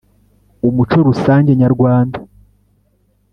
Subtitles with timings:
[0.67, 2.19] umuco rusange nyarwanda